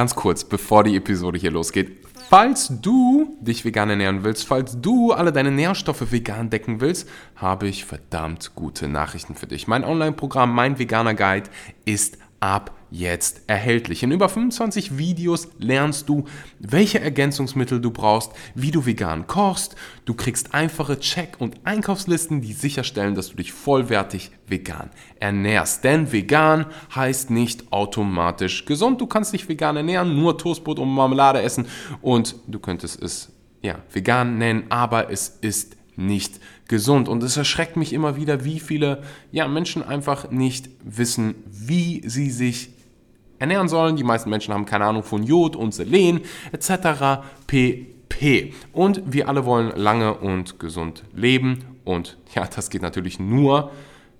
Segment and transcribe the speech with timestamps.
[0.00, 2.06] ganz kurz, bevor die Episode hier losgeht.
[2.30, 7.68] Falls du dich vegan ernähren willst, falls du alle deine Nährstoffe vegan decken willst, habe
[7.68, 9.68] ich verdammt gute Nachrichten für dich.
[9.68, 11.50] Mein Online-Programm, mein Veganer Guide
[11.84, 14.02] ist ab jetzt erhältlich.
[14.02, 16.24] In über 25 Videos lernst du,
[16.58, 19.76] welche Ergänzungsmittel du brauchst, wie du vegan kochst.
[20.04, 25.84] Du kriegst einfache Check- und Einkaufslisten, die sicherstellen, dass du dich vollwertig vegan ernährst.
[25.84, 29.00] Denn vegan heißt nicht automatisch gesund.
[29.00, 31.66] Du kannst dich vegan ernähren, nur Toastbrot und Marmelade essen
[32.02, 37.08] und du könntest es ja, vegan nennen, aber es ist nicht gesund.
[37.08, 39.02] Und es erschreckt mich immer wieder, wie viele
[39.32, 42.70] ja, Menschen einfach nicht wissen, wie sie sich
[43.40, 43.96] ernähren sollen.
[43.96, 46.20] Die meisten Menschen haben keine Ahnung von Jod und Selen
[46.52, 47.24] etc.
[47.48, 48.54] pp.
[48.72, 51.64] Und wir alle wollen lange und gesund leben.
[51.84, 53.72] Und ja, das geht natürlich nur,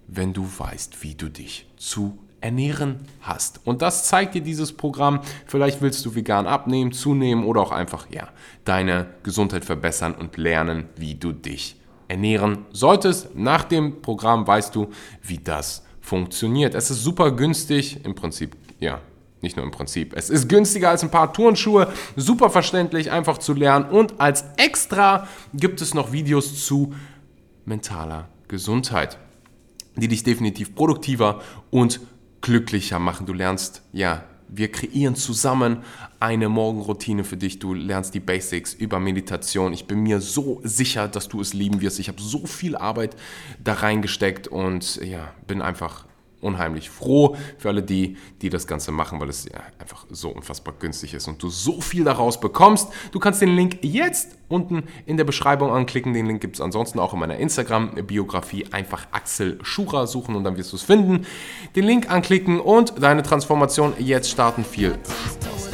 [0.08, 3.60] wenn du weißt, wie du dich zu ernähren hast.
[3.64, 5.20] Und das zeigt dir dieses Programm.
[5.46, 8.28] Vielleicht willst du vegan abnehmen, zunehmen oder auch einfach ja,
[8.64, 11.76] deine Gesundheit verbessern und lernen, wie du dich
[12.08, 13.36] ernähren solltest.
[13.36, 14.88] Nach dem Programm weißt du,
[15.22, 16.74] wie das funktioniert.
[16.74, 19.00] Es ist super günstig, im Prinzip, ja,
[19.42, 20.14] nicht nur im Prinzip.
[20.16, 23.86] Es ist günstiger als ein paar Turnschuhe, super verständlich, einfach zu lernen.
[23.86, 26.94] Und als extra gibt es noch Videos zu
[27.64, 29.18] mentaler Gesundheit,
[29.96, 32.00] die dich definitiv produktiver und
[32.40, 33.26] glücklicher machen.
[33.26, 35.84] Du lernst ja wir kreieren zusammen
[36.18, 37.58] eine Morgenroutine für dich.
[37.58, 39.72] Du lernst die Basics über Meditation.
[39.72, 41.98] Ich bin mir so sicher, dass du es lieben wirst.
[41.98, 43.16] Ich habe so viel Arbeit
[43.62, 46.04] da reingesteckt und ja, bin einfach
[46.40, 50.74] unheimlich froh für alle die, die das Ganze machen, weil es ja einfach so unfassbar
[50.78, 52.88] günstig ist und du so viel daraus bekommst.
[53.12, 56.12] Du kannst den Link jetzt unten in der Beschreibung anklicken.
[56.12, 58.66] Den Link gibt es ansonsten auch in meiner Instagram-Biografie.
[58.72, 61.26] Einfach Axel Schura suchen und dann wirst du es finden.
[61.76, 64.64] Den Link anklicken und deine Transformation jetzt starten.
[64.64, 65.69] Viel Spaß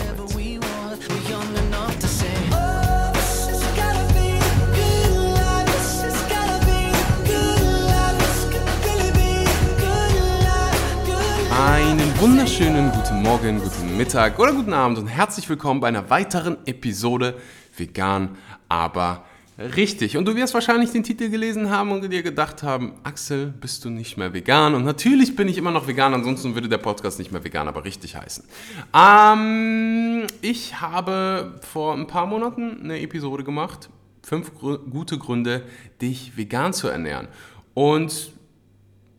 [12.28, 17.36] wunderschönen guten Morgen, guten Mittag oder guten Abend und herzlich willkommen bei einer weiteren Episode
[17.76, 18.36] Vegan,
[18.68, 19.24] aber
[19.56, 20.16] richtig.
[20.16, 23.90] Und du wirst wahrscheinlich den Titel gelesen haben und dir gedacht haben, Axel, bist du
[23.90, 24.74] nicht mehr vegan?
[24.74, 27.84] Und natürlich bin ich immer noch vegan, ansonsten würde der Podcast nicht mehr vegan, aber
[27.84, 28.44] richtig heißen.
[28.92, 33.88] Ähm, ich habe vor ein paar Monaten eine Episode gemacht,
[34.24, 35.62] fünf gute Gründe,
[36.02, 37.28] dich vegan zu ernähren.
[37.74, 38.32] Und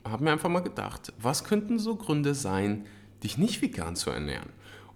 [0.04, 2.86] habe mir einfach mal gedacht, was könnten so Gründe sein,
[3.24, 4.50] dich nicht vegan zu ernähren?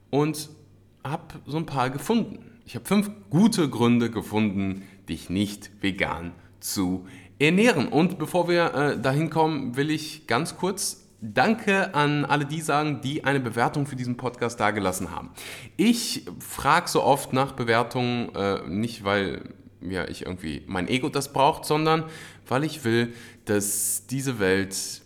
[0.09, 0.49] Und
[1.03, 2.39] habe so ein paar gefunden.
[2.65, 7.07] Ich habe fünf gute Gründe gefunden, dich nicht vegan zu
[7.39, 7.87] ernähren.
[7.87, 13.01] Und bevor wir äh, dahin kommen, will ich ganz kurz Danke an alle die sagen,
[13.01, 15.29] die eine Bewertung für diesen Podcast dagelassen haben.
[15.77, 21.31] Ich frage so oft nach Bewertungen, äh, nicht weil ja, ich irgendwie mein Ego das
[21.31, 22.05] braucht, sondern
[22.47, 23.13] weil ich will,
[23.45, 25.00] dass diese Welt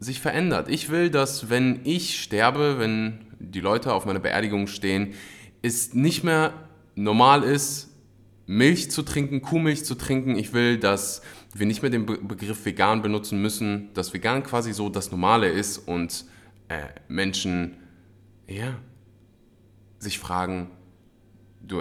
[0.00, 0.68] sich verändert.
[0.68, 5.14] Ich will, dass wenn ich sterbe, wenn die Leute auf meiner Beerdigung stehen,
[5.62, 6.54] es nicht mehr
[6.94, 7.88] normal ist,
[8.46, 10.36] Milch zu trinken, Kuhmilch zu trinken.
[10.36, 11.22] Ich will, dass
[11.54, 15.48] wir nicht mehr den Be Begriff vegan benutzen müssen, dass vegan quasi so das Normale
[15.48, 16.24] ist und
[16.68, 17.76] äh, Menschen,
[18.48, 18.74] ja,
[19.98, 20.70] sich fragen,
[21.62, 21.80] du,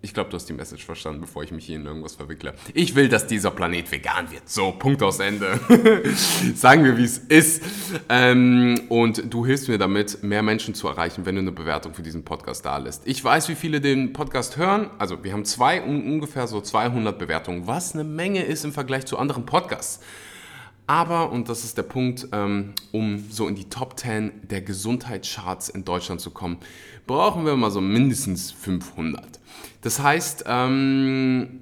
[0.00, 2.54] ich glaube, du hast die Message verstanden, bevor ich mich hier in irgendwas verwickle.
[2.72, 4.48] Ich will, dass dieser Planet vegan wird.
[4.48, 5.58] So, Punkt aus Ende.
[6.54, 7.62] Sagen wir, wie es ist.
[8.08, 12.02] Ähm, und du hilfst mir damit, mehr Menschen zu erreichen, wenn du eine Bewertung für
[12.02, 13.08] diesen Podcast da lässt.
[13.08, 14.88] Ich weiß, wie viele den Podcast hören.
[14.98, 19.18] Also, wir haben zwei, ungefähr so 200 Bewertungen, was eine Menge ist im Vergleich zu
[19.18, 20.00] anderen Podcasts.
[20.86, 25.68] Aber, und das ist der Punkt, ähm, um so in die Top 10 der Gesundheitscharts
[25.68, 26.58] in Deutschland zu kommen,
[27.06, 29.37] brauchen wir mal so mindestens 500.
[29.80, 31.60] Das heißt, ähm,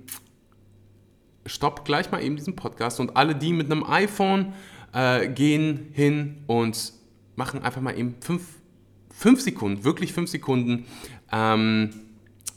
[1.45, 4.55] stopp gleich mal eben diesen Podcast und alle, die mit einem iPhone
[4.93, 6.93] äh, gehen hin und
[7.37, 10.87] machen einfach mal eben 5 Sekunden, wirklich 5 Sekunden
[11.33, 11.91] ähm,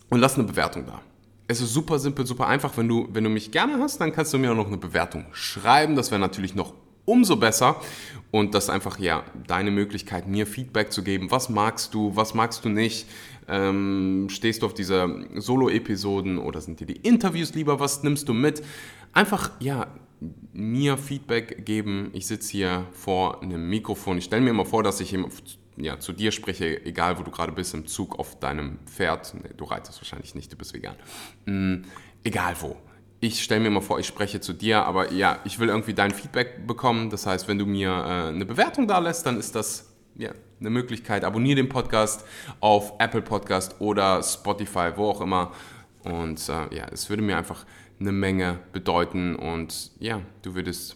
[0.09, 1.01] und lassen eine Bewertung da.
[1.47, 2.77] Es ist super simpel, super einfach.
[2.77, 5.25] Wenn du, wenn du mich gerne hast, dann kannst du mir auch noch eine Bewertung
[5.31, 5.95] schreiben.
[5.95, 6.73] Das wäre natürlich noch
[7.09, 7.81] umso besser.
[8.31, 11.31] Und das ist einfach ja deine Möglichkeit, mir Feedback zu geben.
[11.31, 13.07] Was magst du, was magst du nicht?
[13.47, 17.79] Ähm, stehst du auf diese Solo-Episoden oder sind dir die Interviews lieber?
[17.79, 18.61] Was nimmst du mit?
[19.13, 19.87] Einfach ja
[20.53, 22.11] mir Feedback geben.
[22.13, 24.19] Ich sitze hier vor einem Mikrofon.
[24.19, 25.17] Ich stelle mir immer vor, dass ich
[25.77, 29.33] ja, zu dir spreche, egal wo du gerade bist, im Zug auf deinem Pferd.
[29.33, 30.95] Nee, du reitest wahrscheinlich nicht, du bist vegan.
[31.45, 31.85] Mhm,
[32.23, 32.77] egal wo.
[33.21, 36.11] Ich stelle mir immer vor, ich spreche zu dir, aber ja, ich will irgendwie dein
[36.11, 37.09] Feedback bekommen.
[37.09, 40.69] Das heißt, wenn du mir äh, eine Bewertung da lässt, dann ist das ja, eine
[40.69, 41.23] Möglichkeit.
[41.23, 42.25] Abonniere den Podcast
[42.59, 45.51] auf Apple Podcast oder Spotify, wo auch immer.
[46.03, 47.65] Und äh, ja, es würde mir einfach
[47.99, 50.95] eine Menge bedeuten und ja, du würdest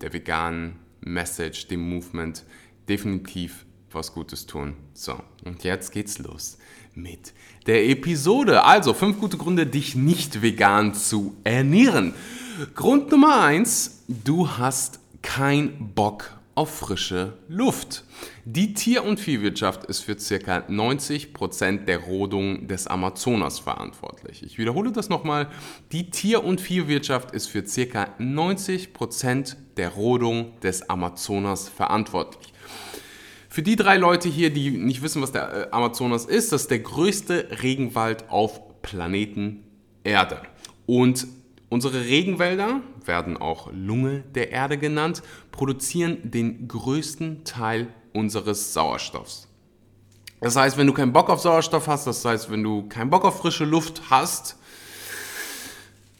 [0.00, 2.44] der veganen Message, dem Movement
[2.88, 4.76] definitiv was Gutes tun.
[4.94, 6.58] So, und jetzt geht's los
[6.94, 7.32] mit
[7.66, 8.64] der Episode.
[8.64, 12.14] Also, fünf gute Gründe, dich nicht vegan zu ernähren.
[12.74, 18.04] Grund Nummer eins, du hast kein Bock auf frische Luft.
[18.44, 20.58] Die Tier- und Viehwirtschaft ist für ca.
[20.68, 24.42] 90% der Rodung des Amazonas verantwortlich.
[24.42, 25.48] Ich wiederhole das nochmal.
[25.92, 28.08] Die Tier- und Viehwirtschaft ist für ca.
[28.18, 32.49] 90% der Rodung des Amazonas verantwortlich.
[33.50, 36.70] Für die drei Leute hier, die nicht wissen, was der äh, Amazonas ist, das ist
[36.70, 39.64] der größte Regenwald auf Planeten
[40.02, 40.40] Erde.
[40.86, 41.26] Und
[41.70, 49.46] Unsere Regenwälder, werden auch Lunge der Erde genannt, produzieren den größten Teil unseres Sauerstoffs.
[50.40, 53.24] Das heißt, wenn du keinen Bock auf Sauerstoff hast, das heißt, wenn du keinen Bock
[53.24, 54.58] auf frische Luft hast,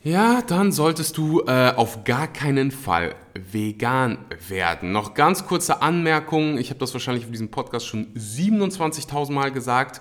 [0.02, 4.18] ja, dann solltest du äh, auf gar keinen Fall vegan
[4.48, 4.92] werden.
[4.92, 10.00] Noch ganz kurze Anmerkung, ich habe das wahrscheinlich auf diesem Podcast schon 27.000 Mal gesagt.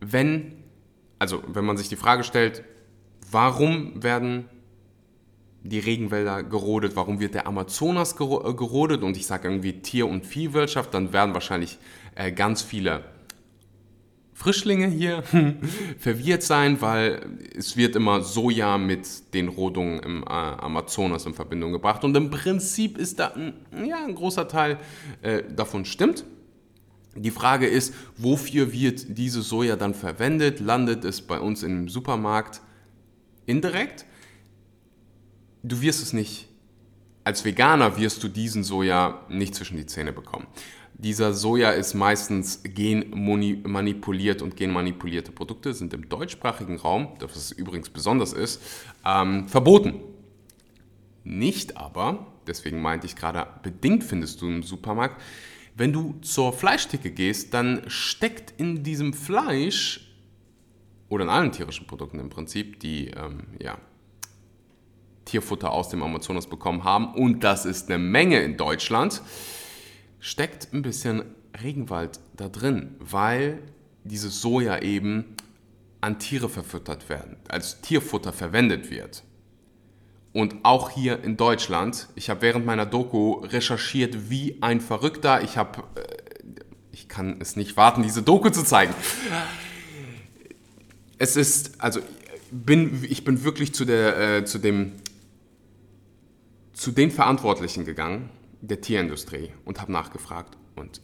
[0.00, 0.64] Wenn,
[1.20, 2.64] also wenn man sich die Frage stellt,
[3.30, 4.48] warum werden
[5.62, 10.26] die Regenwälder gerodet, warum wird der Amazonas äh, gerodet und ich sage irgendwie Tier- und
[10.26, 11.78] Viehwirtschaft, dann werden wahrscheinlich
[12.16, 13.04] äh, ganz viele
[14.40, 15.22] Frischlinge hier
[15.98, 21.72] verwirrt sein, weil es wird immer Soja mit den Rodungen im äh, Amazonas in Verbindung
[21.72, 23.54] gebracht und im Prinzip ist da ein,
[23.86, 24.78] ja, ein großer Teil
[25.22, 26.24] äh, davon stimmt.
[27.14, 30.60] Die Frage ist, wofür wird diese Soja dann verwendet?
[30.60, 32.60] Landet es bei uns im Supermarkt
[33.46, 34.06] indirekt?
[35.62, 36.48] du wirst es nicht,
[37.24, 40.46] als Veganer wirst du diesen Soja nicht zwischen die Zähne bekommen.
[41.02, 47.88] Dieser Soja ist meistens genmanipuliert und genmanipulierte Produkte sind im deutschsprachigen Raum, das es übrigens
[47.88, 48.60] besonders ist,
[49.06, 49.94] ähm, verboten.
[51.24, 55.22] Nicht aber, deswegen meinte ich gerade, bedingt findest du im Supermarkt,
[55.74, 60.14] wenn du zur Fleischtheke gehst, dann steckt in diesem Fleisch
[61.08, 63.78] oder in allen tierischen Produkten im Prinzip, die ähm, ja,
[65.24, 69.22] Tierfutter aus dem Amazonas bekommen haben, und das ist eine Menge in Deutschland,
[70.20, 71.24] steckt ein bisschen
[71.62, 73.62] Regenwald da drin, weil
[74.04, 75.36] dieses Soja eben
[76.00, 79.24] an Tiere verfüttert werden, als Tierfutter verwendet wird.
[80.32, 85.42] Und auch hier in Deutschland, ich habe während meiner Doku recherchiert wie ein Verrückter.
[85.42, 86.16] Ich habe, äh,
[86.92, 88.94] ich kann es nicht warten, diese Doku zu zeigen.
[91.18, 92.00] Es ist, also
[92.52, 94.92] bin, ich bin wirklich zu, der, äh, zu dem
[96.80, 98.30] zu den Verantwortlichen gegangen,
[98.60, 100.56] der Tierindustrie, und habe nachgefragt.
[100.76, 101.00] Und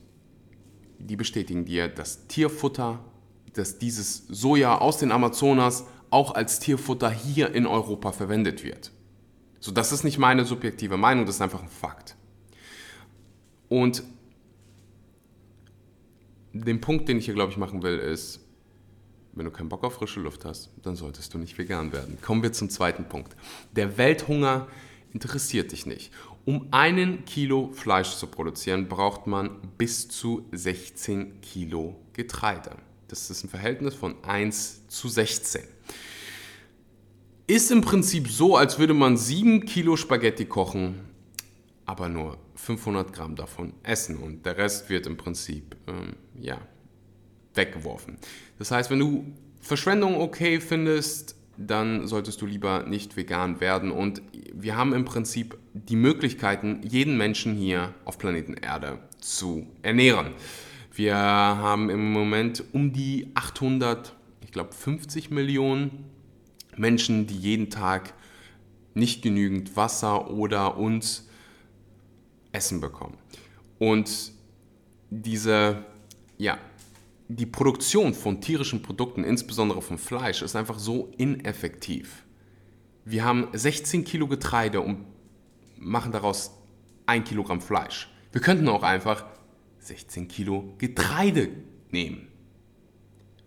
[0.98, 3.04] die bestätigen dir, dass Tierfutter,
[3.52, 8.92] dass dieses Soja aus den Amazonas auch als Tierfutter hier in Europa verwendet wird.
[9.60, 12.16] So, das ist nicht meine subjektive Meinung, das ist einfach ein Fakt.
[13.68, 14.04] Und
[16.52, 18.40] den Punkt, den ich hier, glaube ich, machen will, ist,
[19.32, 22.18] wenn du keinen Bock auf frische Luft hast, dann solltest du nicht vegan werden.
[22.22, 23.36] Kommen wir zum zweiten Punkt.
[23.72, 24.66] Der Welthunger
[25.12, 26.12] interessiert dich nicht.
[26.46, 32.76] Um einen Kilo Fleisch zu produzieren, braucht man bis zu 16 Kilo Getreide.
[33.08, 35.62] Das ist ein Verhältnis von 1 zu 16.
[37.48, 41.00] Ist im Prinzip so, als würde man 7 Kilo Spaghetti kochen,
[41.84, 46.60] aber nur 500 Gramm davon essen und der Rest wird im Prinzip ähm, ja,
[47.54, 48.18] weggeworfen.
[48.60, 49.24] Das heißt, wenn du
[49.60, 53.90] Verschwendung okay findest, dann solltest du lieber nicht vegan werden.
[53.90, 54.22] Und
[54.54, 60.32] wir haben im Prinzip die Möglichkeiten, jeden Menschen hier auf Planeten Erde zu ernähren.
[60.92, 66.06] Wir haben im Moment um die 800, ich glaube 50 Millionen
[66.76, 68.14] Menschen, die jeden Tag
[68.94, 71.28] nicht genügend Wasser oder uns
[72.52, 73.18] Essen bekommen.
[73.78, 74.32] Und
[75.10, 75.84] diese
[76.38, 76.58] ja,
[77.28, 82.24] die Produktion von tierischen Produkten, insbesondere von Fleisch, ist einfach so ineffektiv.
[83.04, 85.04] Wir haben 16 Kilo Getreide und
[85.78, 86.52] machen daraus
[87.06, 88.10] 1 Kilogramm Fleisch.
[88.32, 89.24] Wir könnten auch einfach
[89.80, 91.48] 16 Kilo Getreide
[91.90, 92.28] nehmen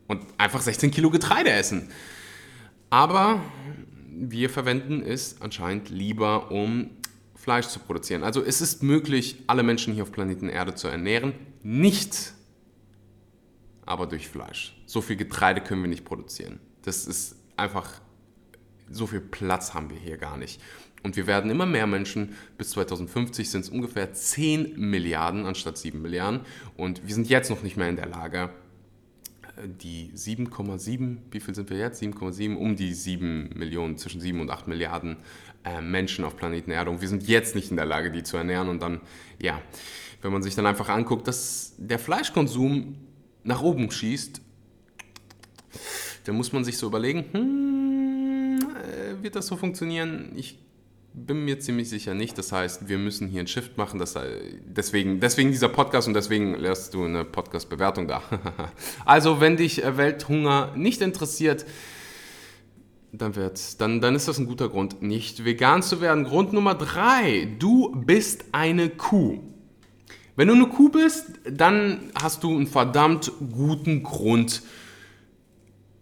[0.08, 1.90] und einfach 16 Kilo Getreide essen.
[2.90, 3.42] Aber
[4.10, 6.90] wir verwenden es anscheinend lieber, um
[7.36, 8.24] Fleisch zu produzieren.
[8.24, 11.34] Also es ist möglich, alle Menschen hier auf Planeten Erde zu ernähren,
[11.64, 12.34] nicht
[13.90, 14.76] aber durch Fleisch.
[14.86, 16.60] So viel Getreide können wir nicht produzieren.
[16.84, 18.00] Das ist einfach,
[18.90, 20.62] so viel Platz haben wir hier gar nicht.
[21.02, 22.36] Und wir werden immer mehr Menschen.
[22.58, 26.42] Bis 2050 sind es ungefähr 10 Milliarden anstatt 7 Milliarden.
[26.78, 28.52] Und wir sind jetzt noch nicht mehr in der Lage,
[29.66, 32.02] die 7,7, wie viel sind wir jetzt?
[32.02, 35.18] 7,7, um die 7 Millionen, zwischen 7 und 8 Milliarden
[35.66, 36.92] äh, Menschen auf Planeten Erde.
[36.92, 38.70] Und wir sind jetzt nicht in der Lage, die zu ernähren.
[38.70, 39.02] Und dann,
[39.42, 39.60] ja,
[40.22, 42.96] wenn man sich dann einfach anguckt, dass der Fleischkonsum
[43.44, 44.42] nach oben schießt,
[46.26, 50.32] dann muss man sich so überlegen, hm, äh, wird das so funktionieren?
[50.36, 50.60] Ich
[51.14, 52.38] bin mir ziemlich sicher nicht.
[52.38, 54.00] Das heißt, wir müssen hier ein Shift machen.
[54.00, 54.16] Das,
[54.66, 58.22] deswegen, deswegen dieser Podcast und deswegen lässt du eine Podcast-Bewertung da.
[59.06, 61.66] also, wenn dich äh, Welthunger nicht interessiert,
[63.12, 66.26] dann, wird, dann, dann ist das ein guter Grund, nicht vegan zu werden.
[66.26, 69.40] Grund Nummer drei, du bist eine Kuh.
[70.40, 74.62] Wenn du eine Kuh bist, dann hast du einen verdammt guten Grund,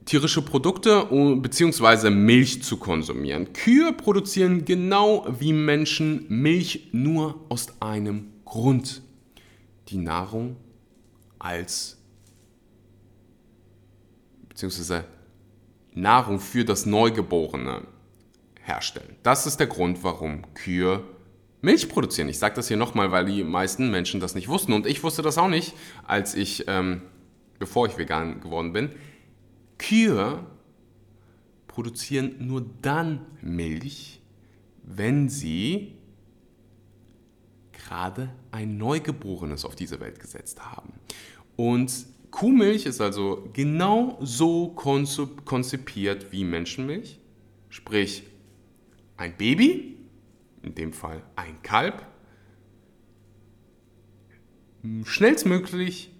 [0.05, 2.11] tierische Produkte bzw.
[2.11, 3.51] Milch zu konsumieren.
[3.53, 9.01] Kühe produzieren genau wie Menschen Milch nur aus einem Grund.
[9.87, 10.57] Die Nahrung
[11.39, 11.97] als
[14.49, 14.99] bzw.
[15.95, 17.87] Nahrung für das Neugeborene
[18.61, 19.15] herstellen.
[19.23, 21.03] Das ist der Grund, warum Kühe
[21.61, 22.29] Milch produzieren.
[22.29, 25.21] Ich sage das hier nochmal, weil die meisten Menschen das nicht wussten und ich wusste
[25.21, 25.73] das auch nicht,
[26.05, 27.01] als ich, ähm,
[27.59, 28.91] bevor ich vegan geworden bin.
[29.77, 30.45] Kühe
[31.67, 34.21] produzieren nur dann Milch,
[34.83, 35.95] wenn sie
[37.71, 40.93] gerade ein Neugeborenes auf diese Welt gesetzt haben.
[41.55, 47.19] Und Kuhmilch ist also genau so konzipiert wie Menschenmilch,
[47.69, 48.23] sprich
[49.15, 49.96] ein Baby,
[50.67, 52.05] in dem Fall ein Kalb,
[55.03, 56.11] schnellstmöglich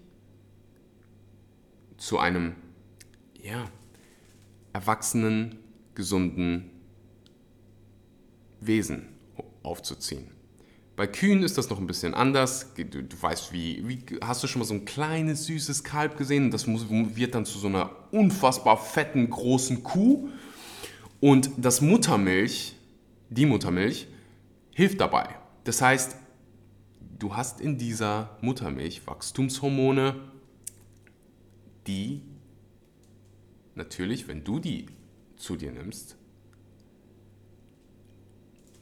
[1.96, 2.54] zu einem
[3.40, 3.70] ja,
[4.72, 5.58] erwachsenen,
[5.94, 6.70] gesunden
[8.60, 9.08] Wesen
[9.62, 10.30] aufzuziehen.
[10.96, 12.74] Bei Kühen ist das noch ein bisschen anders.
[12.74, 16.50] Du, du, weißt, wie, wie hast du schon mal so ein kleines, süßes Kalb gesehen?
[16.50, 20.28] Das muss, wird dann zu so einer unfassbar fetten, großen Kuh.
[21.20, 22.74] Und das Muttermilch,
[23.30, 24.08] die Muttermilch,
[24.78, 25.34] hilft dabei.
[25.64, 26.14] Das heißt,
[27.18, 30.14] du hast in dieser Muttermilch Wachstumshormone,
[31.88, 32.22] die
[33.74, 34.86] natürlich, wenn du die
[35.36, 36.16] zu dir nimmst,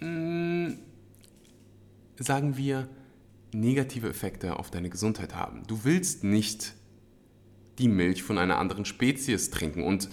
[0.01, 0.73] mm,
[2.19, 2.91] sagen wir,
[3.55, 5.63] negative Effekte auf deine Gesundheit haben.
[5.67, 6.75] Du willst nicht
[7.79, 9.83] die Milch von einer anderen Spezies trinken.
[9.83, 10.11] Und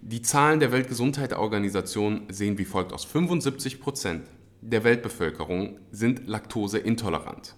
[0.00, 3.04] die Zahlen der Weltgesundheitsorganisation sehen wie folgt aus.
[3.04, 4.26] 75 Prozent
[4.60, 7.54] der Weltbevölkerung sind laktoseintolerant.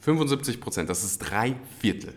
[0.00, 2.14] 75 Prozent, das ist drei Viertel.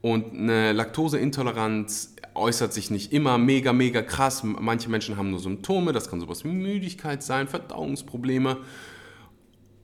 [0.00, 4.42] Und eine Laktoseintoleranz äußert sich nicht immer mega, mega krass.
[4.44, 8.58] Manche Menschen haben nur Symptome, das kann sowas wie Müdigkeit sein, Verdauungsprobleme.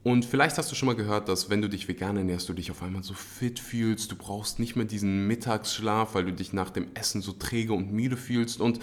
[0.03, 2.71] Und vielleicht hast du schon mal gehört, dass wenn du dich vegan ernährst, du dich
[2.71, 4.13] auf einmal so fit fühlst.
[4.13, 7.93] Du brauchst nicht mehr diesen Mittagsschlaf, weil du dich nach dem Essen so träge und
[7.93, 8.61] müde fühlst.
[8.61, 8.79] Und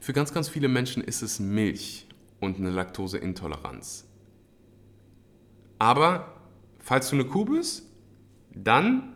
[0.00, 2.06] für ganz, ganz viele Menschen ist es Milch
[2.42, 4.04] und eine Laktoseintoleranz.
[5.78, 6.34] Aber
[6.80, 7.84] falls du eine Kuh bist,
[8.52, 9.14] dann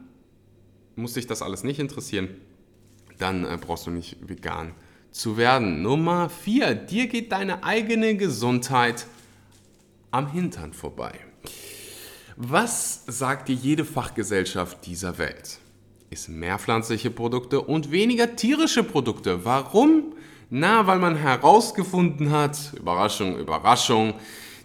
[0.95, 2.29] muss dich das alles nicht interessieren,
[3.19, 4.73] dann äh, brauchst du nicht vegan
[5.11, 5.83] zu werden.
[5.83, 6.75] Nummer 4.
[6.75, 9.07] Dir geht deine eigene Gesundheit
[10.11, 11.13] am Hintern vorbei.
[12.37, 15.59] Was sagt dir jede Fachgesellschaft dieser Welt?
[16.11, 19.45] Ist mehr pflanzliche Produkte und weniger tierische Produkte.
[19.45, 20.16] Warum?
[20.49, 24.15] Na, weil man herausgefunden hat, Überraschung, Überraschung,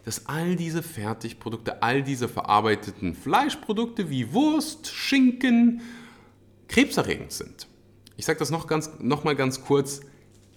[0.05, 5.81] dass all diese Fertigprodukte, all diese verarbeiteten Fleischprodukte wie Wurst, Schinken,
[6.67, 7.67] krebserregend sind.
[8.15, 10.01] Ich sage das noch, ganz, noch mal ganz kurz.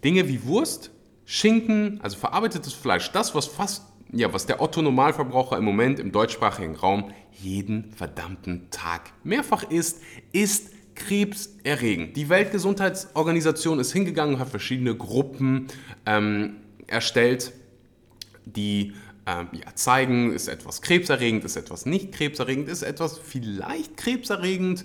[0.05, 0.91] Dinge wie Wurst,
[1.25, 6.77] Schinken, also verarbeitetes Fleisch, das, was fast, ja, was der Otto-Normalverbraucher im Moment im deutschsprachigen
[6.77, 10.01] Raum jeden verdammten Tag mehrfach isst,
[10.33, 12.17] ist krebserregend.
[12.17, 15.69] Die Weltgesundheitsorganisation ist hingegangen und hat verschiedene Gruppen
[16.07, 17.53] ähm, erstellt,
[18.45, 18.95] die
[19.27, 24.85] ähm, ja, zeigen, ist etwas krebserregend, ist etwas nicht krebserregend, ist etwas vielleicht krebserregend.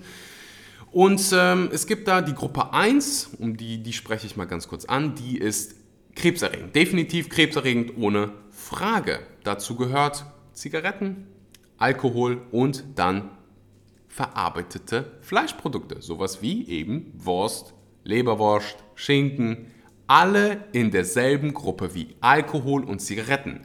[0.92, 4.68] Und ähm, es gibt da die Gruppe 1, um die, die spreche ich mal ganz
[4.68, 5.76] kurz an, die ist
[6.16, 6.76] krebserregend.
[6.76, 9.20] Definitiv krebserregend ohne Frage.
[9.44, 11.28] Dazu gehört Zigaretten,
[11.78, 13.30] Alkohol und dann
[14.10, 16.02] verarbeitete Fleischprodukte.
[16.02, 17.74] Sowas wie eben Wurst,
[18.04, 19.68] Leberwurst, Schinken.
[20.08, 23.62] Alle in derselben Gruppe wie Alkohol und Zigaretten.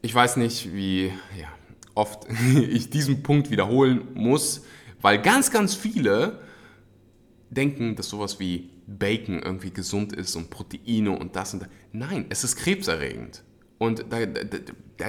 [0.00, 1.48] Ich weiß nicht, wie ja,
[1.94, 4.62] oft ich diesen Punkt wiederholen muss
[5.02, 6.38] weil ganz, ganz viele
[7.50, 11.68] denken, dass sowas wie Bacon irgendwie gesund ist und Proteine und das und das.
[11.92, 13.42] Nein, es ist krebserregend.
[13.82, 14.04] Und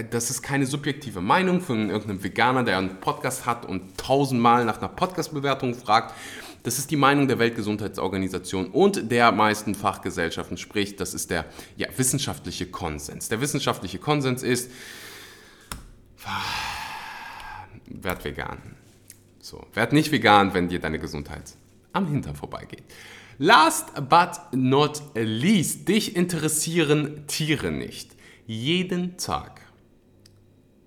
[0.10, 4.80] das ist keine subjektive Meinung von irgendeinem Veganer, der einen Podcast hat und tausendmal nach
[4.80, 6.15] einer Podcast-Bewertung fragt.
[6.63, 11.46] Das ist die Meinung der Weltgesundheitsorganisation und der meisten Fachgesellschaften, sprich, das ist der
[11.77, 13.30] ja, wissenschaftliche Konsens.
[13.30, 14.72] Der wissenschaftliche Konsens ist,
[17.86, 18.58] werd vegan.
[19.39, 21.53] So, werd nicht vegan, wenn dir deine Gesundheit
[21.92, 22.86] am Hintern vorbeigeht.
[23.38, 28.13] Last but not least, dich interessieren Tiere nicht.
[28.46, 29.62] Jeden Tag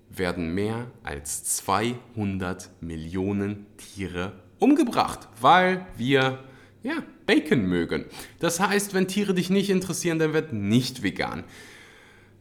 [0.09, 6.43] werden mehr als 200 Millionen Tiere umgebracht, weil wir
[6.83, 8.05] ja, Bacon mögen.
[8.39, 11.43] Das heißt, wenn Tiere dich nicht interessieren, dann wird nicht vegan.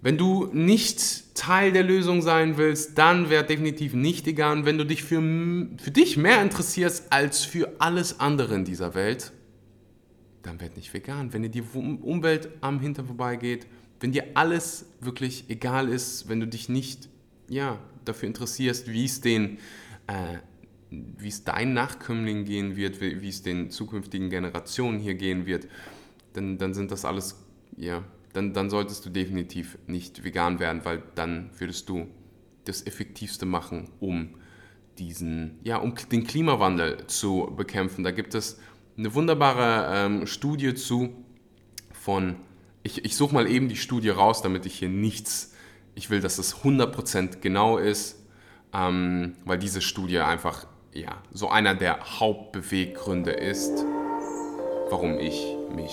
[0.03, 4.65] Wenn du nicht Teil der Lösung sein willst, dann wäre definitiv nicht vegan.
[4.65, 5.21] Wenn du dich für,
[5.79, 9.33] für dich mehr interessierst als für alles andere in dieser Welt,
[10.43, 11.33] dann werd nicht vegan.
[11.33, 13.67] Wenn dir die Umwelt am Hintern vorbeigeht,
[14.01, 17.09] wenn dir alles wirklich egal ist, wenn du dich nicht
[17.49, 19.59] ja, dafür interessierst, wie es den,
[20.07, 20.39] äh,
[20.91, 25.69] wie es deinen Nachkömmlingen gehen wird, wie, es den zukünftigen Generationen hier gehen wird,
[26.33, 27.45] dann, dann sind das alles,
[27.77, 32.07] ja, dann, dann solltest du definitiv nicht vegan werden, weil dann würdest du
[32.65, 34.35] das Effektivste machen, um
[34.99, 38.05] diesen, ja, um den Klimawandel zu bekämpfen.
[38.05, 38.59] Da gibt es
[38.99, 41.25] eine wunderbare ähm, Studie zu
[41.93, 42.37] von
[42.87, 45.53] ich, ich suche mal eben die Studie raus, damit ich hier nichts,
[45.95, 48.23] ich will, dass es 100% genau ist,
[48.73, 53.85] ähm, weil diese Studie einfach ja, so einer der Hauptbeweggründe ist,
[54.89, 55.93] warum ich mich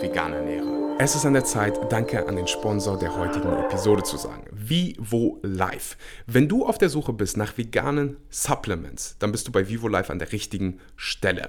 [0.00, 0.96] vegan ernähre.
[1.00, 4.44] Es ist an der Zeit, danke an den Sponsor der heutigen Episode zu sagen.
[4.52, 5.96] Vivo Life.
[6.26, 10.12] Wenn du auf der Suche bist nach veganen Supplements, dann bist du bei Vivo Life
[10.12, 11.48] an der richtigen Stelle.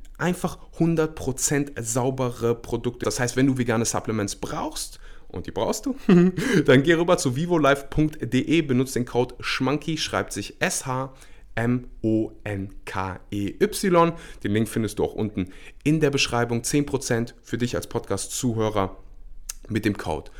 [0.21, 3.05] einfach 100% saubere Produkte.
[3.05, 5.95] Das heißt, wenn du vegane Supplements brauchst, und die brauchst du,
[6.65, 11.09] dann geh rüber zu vivolife.de, benutze den Code SCHMANKY, schreibt sich SH.
[11.53, 12.13] M-O-N-K-E-Y.
[14.43, 15.49] Den Link findest du auch unten
[15.83, 16.61] in der Beschreibung.
[16.61, 18.95] 10% für dich als Podcast-Zuhörer
[19.67, 20.31] mit dem Code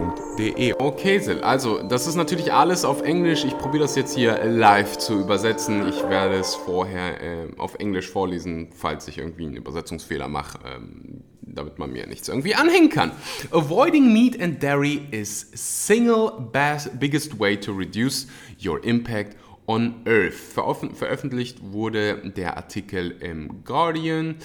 [0.00, 0.74] schmankyvivolive.de.
[0.78, 3.44] Okay, Sil, also das ist natürlich alles auf Englisch.
[3.44, 5.88] Ich probiere das jetzt hier live zu übersetzen.
[5.88, 11.22] Ich werde es vorher äh, auf Englisch vorlesen, falls ich irgendwie einen Übersetzungsfehler mache, ähm,
[11.42, 13.12] damit man mir nichts irgendwie anhängen kann.
[13.50, 18.26] Avoiding meat and dairy is single best, biggest way to reduce
[18.64, 19.36] your impact
[19.66, 20.34] on Earth.
[20.34, 24.36] veröffentlicht wurde der Artikel im Guardian.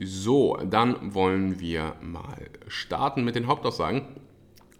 [0.00, 4.06] So, dann wollen wir mal starten mit den Hauptaussagen.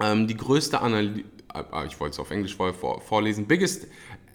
[0.02, 3.86] Ähm, die größte Analyse, äh, ich wollte es auf Englisch vor, vorlesen, biggest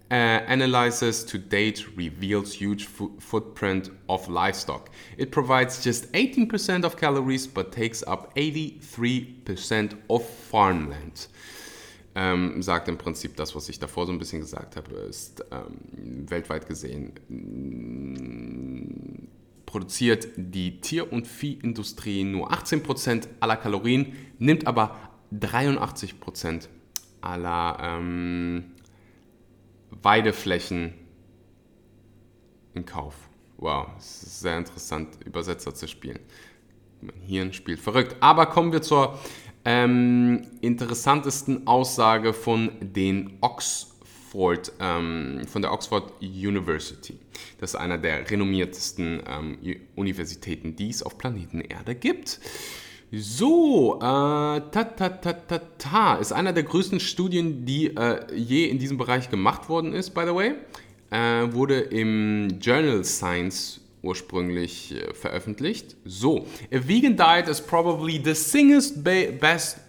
[0.10, 0.14] uh,
[0.48, 2.88] analysis to date reveals huge
[3.20, 4.90] footprint of livestock.
[5.18, 11.30] It provides just 18% of calories but takes up 83% of farmland.
[12.16, 16.30] Ähm, sagt im Prinzip das, was ich davor so ein bisschen gesagt habe, ist ähm,
[16.30, 17.14] weltweit gesehen
[19.68, 26.68] produziert die Tier- und Viehindustrie nur 18% aller Kalorien, nimmt aber 83%
[27.22, 28.72] aller ähm,
[29.90, 30.94] Weideflächen
[32.74, 33.16] in Kauf.
[33.58, 36.20] Wow, es ist sehr interessant, Übersetzer zu spielen.
[37.02, 38.16] Mein Hirn spielt verrückt.
[38.20, 39.18] Aber kommen wir zur
[39.66, 47.18] ähm, interessantesten Aussage von den Ox Oxford, ähm, von der Oxford University.
[47.60, 49.58] Das ist einer der renommiertesten ähm,
[49.96, 52.40] Universitäten, die es auf Planeten Erde gibt.
[53.12, 58.66] So, äh, ta, ta, ta, ta, ta, ist einer der größten Studien, die äh, je
[58.66, 60.56] in diesem Bereich gemacht worden ist, by the way.
[61.10, 65.96] Äh, wurde im Journal Science ursprünglich äh, veröffentlicht.
[66.04, 69.80] So, a vegan diet is probably the singest best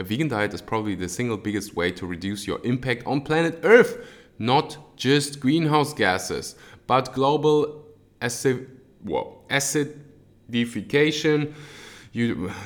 [0.00, 3.58] A vegan diet is probably the single biggest way to reduce your impact on planet
[3.64, 3.98] Earth,
[4.38, 6.54] not just greenhouse gases,
[6.86, 7.84] but global
[8.20, 8.68] acid,
[9.04, 11.52] well, acidification,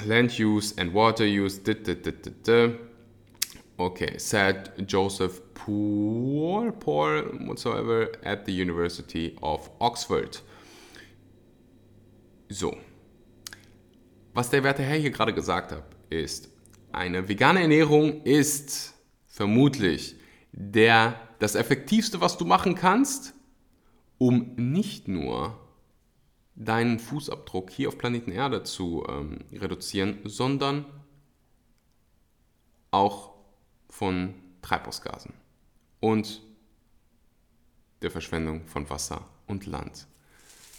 [0.07, 1.61] land use, and water use.
[3.79, 10.41] Okay, said Joseph Poor, Poor, whatsoever, at the University of Oxford.
[12.49, 12.77] So,
[14.35, 16.49] was der werte Herr hier gerade gesagt hat, ist,
[16.93, 18.95] eine vegane Ernährung ist
[19.27, 20.17] vermutlich
[20.53, 23.35] der, das Effektivste, was du machen kannst,
[24.19, 25.59] um nicht nur
[26.55, 30.85] deinen Fußabdruck hier auf Planeten Erde zu ähm, reduzieren, sondern
[32.91, 33.33] auch
[33.89, 35.33] von Treibhausgasen
[36.01, 36.43] und
[38.03, 40.07] der Verschwendung von Wasser und Land.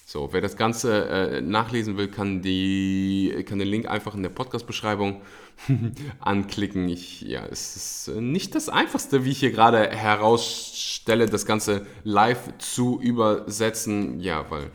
[0.06, 4.30] So, wer das Ganze äh, nachlesen will, kann, die, kann den Link einfach in der
[4.30, 5.22] Podcast-Beschreibung
[6.20, 6.90] anklicken.
[6.90, 11.88] Ich, ja, es ist äh, nicht das Einfachste, wie ich hier gerade herausstelle, das Ganze
[12.04, 14.20] live zu übersetzen.
[14.20, 14.72] Ja, weil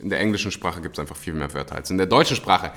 [0.00, 2.72] in der englischen Sprache gibt es einfach viel mehr Wörter als in der deutschen Sprache.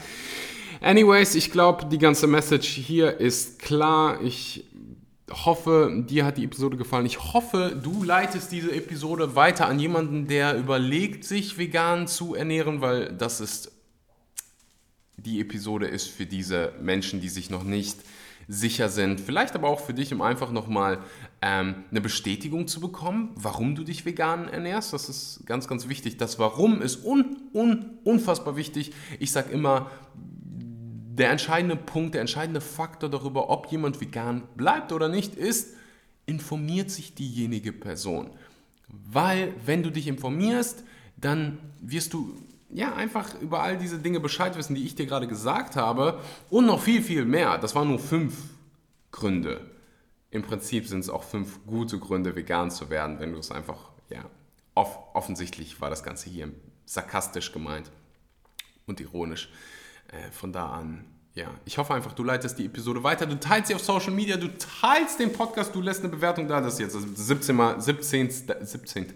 [0.81, 4.21] Anyways, ich glaube, die ganze Message hier ist klar.
[4.21, 4.65] Ich
[5.29, 7.05] hoffe, dir hat die Episode gefallen.
[7.05, 12.81] Ich hoffe, du leitest diese Episode weiter an jemanden, der überlegt, sich vegan zu ernähren,
[12.81, 13.71] weil das ist
[15.17, 17.97] die Episode ist für diese Menschen, die sich noch nicht
[18.51, 19.21] sicher sind.
[19.21, 20.99] Vielleicht aber auch für dich, um einfach nochmal
[21.41, 24.91] ähm, eine Bestätigung zu bekommen, warum du dich vegan ernährst.
[24.91, 26.17] Das ist ganz, ganz wichtig.
[26.17, 28.91] Das Warum ist un, un, unfassbar wichtig.
[29.19, 35.07] Ich sage immer, der entscheidende Punkt, der entscheidende Faktor darüber, ob jemand vegan bleibt oder
[35.07, 35.75] nicht, ist,
[36.25, 38.31] informiert sich diejenige Person.
[38.89, 40.83] Weil wenn du dich informierst,
[41.15, 42.35] dann wirst du
[42.73, 46.65] ja einfach über all diese Dinge Bescheid wissen, die ich dir gerade gesagt habe und
[46.65, 47.57] noch viel, viel mehr.
[47.57, 48.35] Das waren nur fünf
[49.11, 49.69] Gründe.
[50.29, 53.91] Im Prinzip sind es auch fünf gute Gründe, vegan zu werden, wenn du es einfach,
[54.09, 54.23] ja,
[54.75, 56.49] off offensichtlich war das Ganze hier
[56.85, 57.91] sarkastisch gemeint
[58.85, 59.49] und ironisch.
[60.07, 63.69] Äh, von da an, ja, ich hoffe einfach, du leitest die Episode weiter, du teilst
[63.69, 64.49] sie auf Social Media, du
[64.81, 66.59] teilst den Podcast, du lässt eine Bewertung da.
[66.59, 68.29] Das ist jetzt das 17 Mal, 17,
[68.61, 69.13] 17,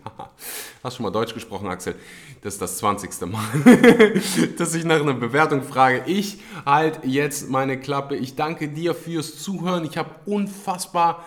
[0.81, 1.95] hast schon mal Deutsch gesprochen, Axel.
[2.41, 3.19] Das ist das 20.
[3.29, 3.43] Mal,
[4.57, 6.03] dass ich nach einer Bewertung frage.
[6.05, 8.15] Ich halt jetzt meine Klappe.
[8.15, 9.83] Ich danke dir fürs Zuhören.
[9.83, 11.25] Ich habe unfassbar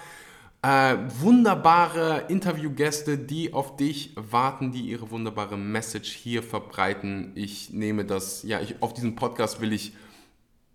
[0.62, 7.32] äh, wunderbare Interviewgäste, die auf dich warten, die ihre wunderbare Message hier verbreiten.
[7.34, 9.92] Ich nehme das, ja, ich, auf diesem Podcast will ich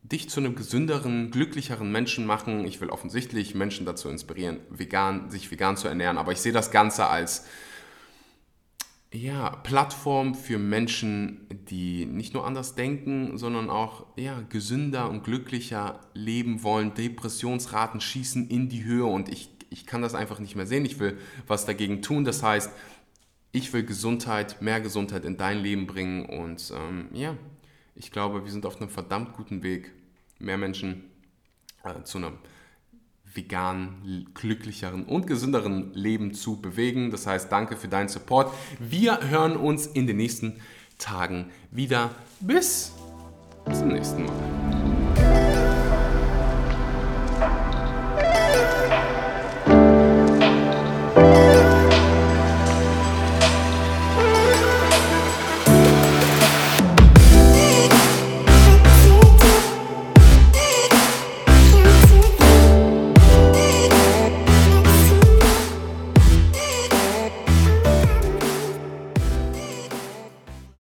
[0.03, 2.65] dich zu einem gesünderen, glücklicheren Menschen machen.
[2.65, 6.71] Ich will offensichtlich Menschen dazu inspirieren, vegan, sich vegan zu ernähren, aber ich sehe das
[6.71, 7.45] Ganze als
[9.11, 15.99] ja, Plattform für Menschen, die nicht nur anders denken, sondern auch ja, gesünder und glücklicher
[16.13, 16.95] leben wollen.
[16.95, 20.99] Depressionsraten schießen in die Höhe und ich ich kann das einfach nicht mehr sehen, ich
[20.99, 22.23] will was dagegen tun.
[22.23, 22.71] Das heißt,
[23.51, 27.35] ich will Gesundheit, mehr Gesundheit in dein Leben bringen und ähm, ja,
[27.95, 29.91] ich glaube, wir sind auf einem verdammt guten Weg,
[30.39, 31.03] mehr Menschen
[31.83, 32.37] äh, zu einem
[33.33, 37.11] veganen, glücklicheren und gesünderen Leben zu bewegen.
[37.11, 38.53] Das heißt, danke für deinen Support.
[38.79, 40.61] Wir hören uns in den nächsten
[40.97, 42.11] Tagen wieder.
[42.39, 42.93] Bis
[43.71, 44.62] zum nächsten Mal.